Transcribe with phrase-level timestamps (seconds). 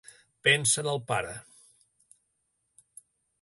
[0.47, 1.33] Pensa en el pare.